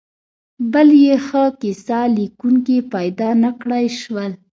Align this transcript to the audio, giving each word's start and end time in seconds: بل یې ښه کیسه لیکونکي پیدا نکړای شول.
بل 0.71 0.87
یې 1.05 1.15
ښه 1.25 1.43
کیسه 1.61 1.99
لیکونکي 2.17 2.77
پیدا 2.93 3.29
نکړای 3.45 3.85
شول. 3.99 4.31